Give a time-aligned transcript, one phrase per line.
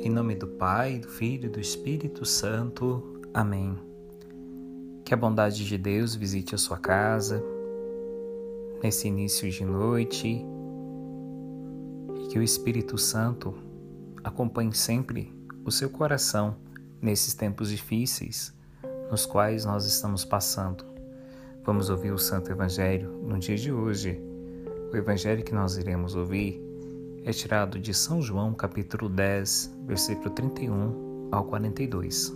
[0.00, 3.20] Em nome do Pai, do Filho e do Espírito Santo.
[3.34, 3.76] Amém.
[5.04, 7.42] Que a bondade de Deus visite a sua casa
[8.80, 10.46] nesse início de noite
[12.14, 13.52] e que o Espírito Santo
[14.22, 15.34] acompanhe sempre
[15.64, 16.56] o seu coração
[17.02, 18.56] nesses tempos difíceis
[19.10, 20.84] nos quais nós estamos passando.
[21.64, 24.22] Vamos ouvir o Santo Evangelho no dia de hoje.
[24.92, 26.67] O Evangelho que nós iremos ouvir
[27.28, 32.34] é tirado de São João, capítulo 10, versículo 31 ao 42.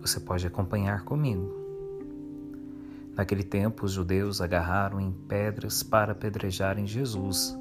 [0.00, 1.54] Você pode acompanhar comigo.
[3.14, 7.54] Naquele tempo, os judeus agarraram em pedras para apedrejarem Jesus.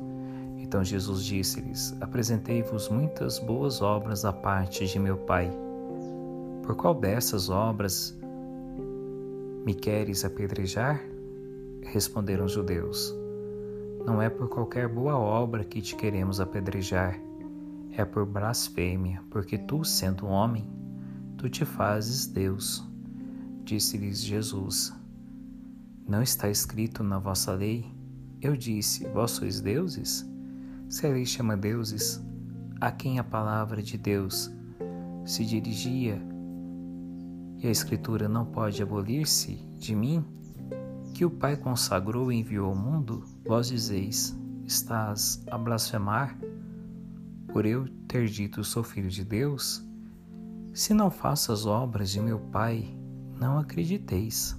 [0.59, 5.51] Então Jesus disse-lhes: Apresentei-vos muitas boas obras da parte de meu Pai.
[6.63, 8.17] Por qual dessas obras
[9.65, 11.03] me queres apedrejar?
[11.81, 13.22] Responderam os judeus.
[14.05, 17.17] Não é por qualquer boa obra que te queremos apedrejar,
[17.91, 20.67] é por blasfêmia, porque tu, sendo homem,
[21.37, 22.85] tu te fazes Deus.
[23.63, 24.93] Disse-lhes Jesus:
[26.05, 27.85] Não está escrito na vossa lei?
[28.41, 30.29] Eu disse: Vós sois deuses?
[30.89, 32.21] Se a lei chama deuses,
[32.81, 34.51] a quem a palavra de Deus
[35.25, 36.21] se dirigia
[37.63, 40.25] e a Escritura não pode abolir-se de mim,
[41.13, 46.37] que o Pai consagrou e enviou ao mundo, vós dizeis: Estás a blasfemar?
[47.51, 49.85] Por eu ter dito sou filho de Deus?
[50.73, 52.97] Se não faço as obras de meu Pai,
[53.39, 54.57] não acrediteis.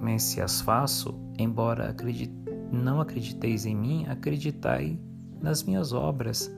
[0.00, 2.32] Mas se as faço, embora acredite,
[2.70, 5.00] não acrediteis em mim, acreditai
[5.40, 6.54] nas minhas obras,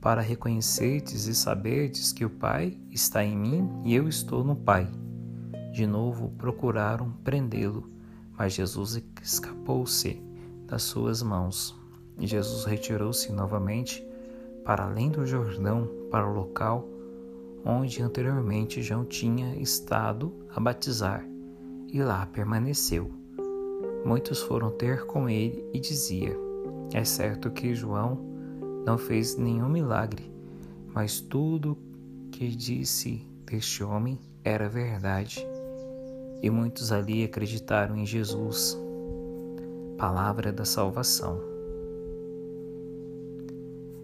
[0.00, 4.86] para reconhecerdes e saberdes que o Pai está em mim e eu estou no Pai.
[5.72, 7.95] De novo procuraram prendê-lo
[8.38, 10.22] mas Jesus escapou-se
[10.66, 11.74] das suas mãos.
[12.18, 14.06] E Jesus retirou-se novamente
[14.64, 16.88] para além do Jordão, para o local
[17.66, 21.26] onde anteriormente João tinha estado a batizar,
[21.92, 23.10] e lá permaneceu.
[24.04, 26.36] Muitos foram ter com ele e dizia:
[26.94, 28.20] É certo que João
[28.86, 30.32] não fez nenhum milagre,
[30.94, 31.76] mas tudo
[32.30, 35.44] que disse deste homem era verdade
[36.42, 38.78] e muitos ali acreditaram em Jesus.
[39.96, 41.40] Palavra da salvação.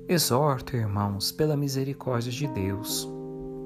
[0.09, 3.09] Exorto, irmãos, pela misericórdia de Deus.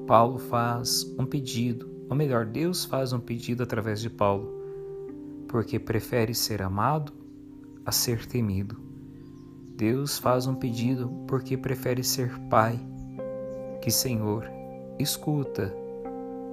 [0.05, 4.49] Paulo faz um pedido, ou melhor, Deus faz um pedido através de Paulo,
[5.47, 7.11] porque prefere ser amado
[7.85, 8.77] a ser temido.
[9.75, 12.79] Deus faz um pedido porque prefere ser Pai
[13.81, 14.45] que Senhor.
[14.99, 15.73] Escuta,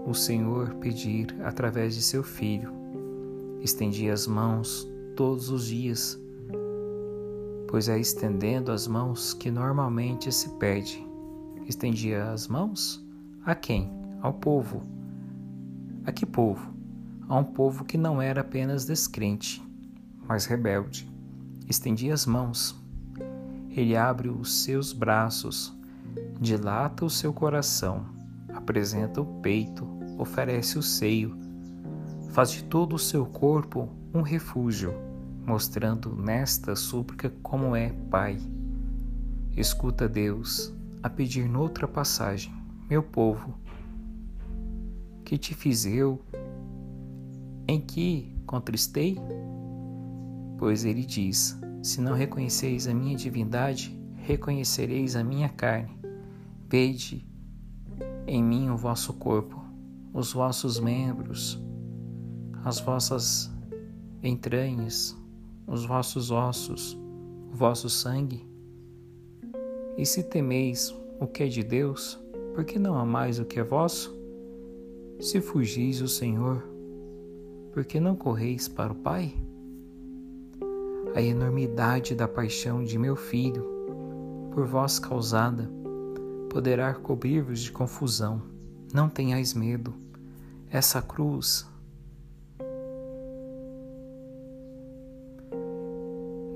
[0.06, 2.72] o Senhor pedir através de seu Filho.
[3.60, 6.20] Estendi as mãos todos os dias,
[7.68, 11.04] pois é estendendo as mãos que normalmente se pede.
[11.66, 13.04] Estendia as mãos
[13.44, 13.90] a quem?
[14.20, 14.82] Ao povo.
[16.04, 16.74] A que povo?
[17.28, 19.62] A um povo que não era apenas descrente,
[20.28, 21.10] mas rebelde.
[21.68, 22.78] Estendia as mãos.
[23.70, 25.74] Ele abre os seus braços,
[26.38, 28.04] dilata o seu coração,
[28.54, 29.86] apresenta o peito,
[30.18, 31.36] oferece o seio,
[32.30, 34.94] faz de todo o seu corpo um refúgio,
[35.44, 38.38] mostrando nesta súplica como é Pai.
[39.56, 40.72] Escuta Deus
[41.02, 42.52] a pedir noutra passagem,
[42.88, 43.54] meu povo,
[45.24, 46.20] que te fiz eu,
[47.66, 49.18] em que contristei?
[50.58, 55.98] Pois ele diz: Se não reconheceis a minha divindade, reconhecereis a minha carne.
[56.68, 57.26] Vede
[58.26, 59.62] em mim o vosso corpo,
[60.12, 61.60] os vossos membros,
[62.64, 63.50] as vossas
[64.22, 65.16] entranhas,
[65.66, 66.98] os vossos ossos,
[67.52, 68.46] o vosso sangue.
[69.96, 72.18] E se temeis o que é de Deus,
[72.54, 74.16] por que não amais o que é vosso?
[75.20, 76.64] Se fugis o Senhor,
[77.72, 79.34] por que não correis para o Pai?
[81.14, 83.64] A enormidade da paixão de meu filho,
[84.52, 85.70] por vós causada,
[86.54, 88.40] poderá cobrir-vos de confusão.
[88.92, 89.92] Não tenhais medo
[90.70, 91.68] essa cruz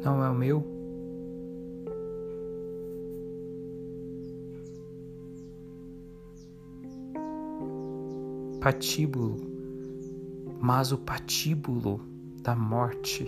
[0.04, 0.64] não é o meu.
[8.60, 9.36] Patíbulo,
[10.60, 12.00] mas o patíbulo
[12.40, 13.26] da morte.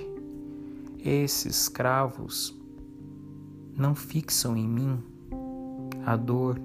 [1.05, 2.57] Esses cravos
[3.77, 5.11] não fixam em mim
[6.05, 6.59] a dor,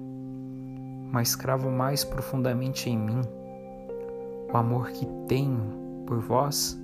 [1.12, 3.20] mas cravam mais profundamente em mim
[4.52, 6.80] o amor que tenho por vós,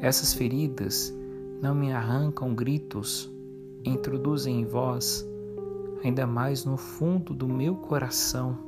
[0.00, 1.14] essas feridas
[1.62, 3.30] não me arrancam gritos,
[3.84, 5.26] introduzem em vós
[6.02, 8.58] ainda mais no fundo do meu coração,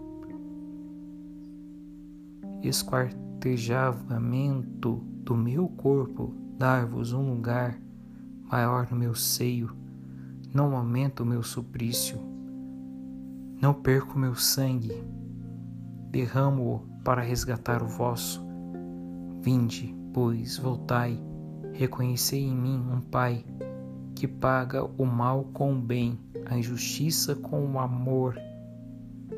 [2.63, 7.79] esquartejamento do meu corpo, dar-vos um lugar
[8.51, 9.71] maior no meu seio,
[10.55, 12.19] não aumento o meu suplício,
[13.63, 14.93] não perco meu sangue,
[16.11, 18.45] derramo-o para resgatar o vosso.
[19.41, 21.17] Vinde, pois, voltai,
[21.73, 23.45] reconhecei em mim um Pai
[24.17, 28.37] que paga o mal com o bem, a injustiça com o amor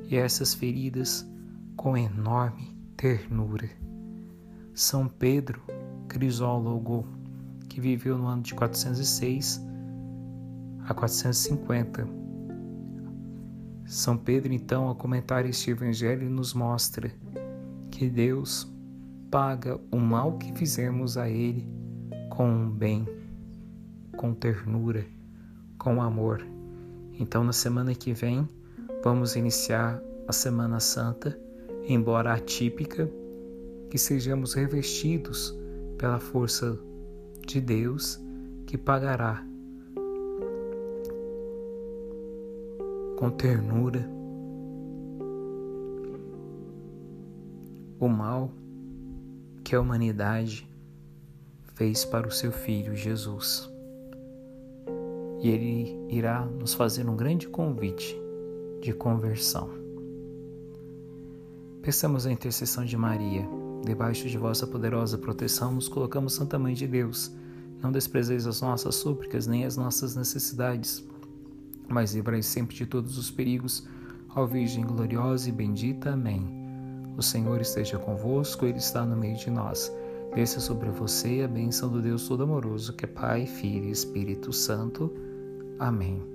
[0.09, 1.31] e essas feridas
[1.77, 3.69] com enorme ternura.
[4.73, 5.63] São Pedro
[6.09, 7.07] Crisólogo,
[7.69, 9.63] que viveu no ano de 406
[10.89, 12.24] a 450.
[13.87, 17.13] São Pedro, então, ao comentar este evangelho, nos mostra
[17.91, 18.73] que Deus
[19.31, 21.69] paga o mal que fizemos a Ele
[22.31, 23.07] com um bem
[24.17, 25.05] com ternura,
[25.79, 26.45] com amor.
[27.19, 28.49] Então, na semana que vem,
[29.03, 31.39] vamos iniciar a Semana Santa,
[31.87, 33.11] embora atípica,
[33.91, 35.55] que sejamos revestidos
[35.99, 36.79] pela força
[37.47, 38.21] de Deus
[38.67, 39.45] que pagará
[43.25, 44.07] com ternura
[47.99, 48.53] o mal
[49.65, 50.69] que a humanidade
[51.73, 53.67] fez para o seu filho Jesus
[55.41, 58.15] e ele irá nos fazer um grande convite
[58.83, 59.71] de conversão.
[61.81, 63.49] Peçamos a intercessão de Maria.
[63.87, 67.35] Debaixo de vossa poderosa proteção nos colocamos, Santa Mãe de Deus.
[67.83, 71.03] Não desprezeis as nossas súplicas nem as nossas necessidades,
[71.89, 73.87] mas livrai sempre de todos os perigos,
[74.35, 76.13] ó Virgem gloriosa e bendita.
[76.13, 76.65] Amém.
[77.17, 79.93] O Senhor esteja convosco, Ele está no meio de nós.
[80.35, 85.13] Desça sobre você a bênção do Deus Todo-Amoroso, que é Pai, Filho e Espírito Santo.
[85.79, 86.34] Amém.